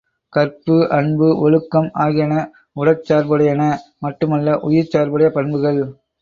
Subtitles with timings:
[0.33, 2.33] கற்பு, அன்பு, ஒழுக்கம் ஆகியன
[2.75, 3.61] உடற் சார்புடையன
[3.99, 5.81] மட்டுமல்ல உயிர்ச் சார்புடைய பண்புகள்.